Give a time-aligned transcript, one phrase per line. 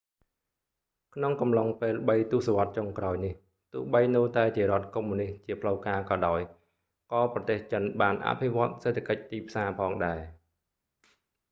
[1.15, 3.33] ក្នុងកំឡុងពេលបីទសវត្សចុងក្រោយនេះ
[3.73, 6.39] ទោះបីនៅតែជារដ្ឋកុម្មុយនិស្តជាផ្លូវការក៏ដោយ
[7.11, 10.19] ក៏ប្រទេសចិនបានអភិវឌ្ឍសេដ្ឋកិច្ចទីផ្សារផងដែរ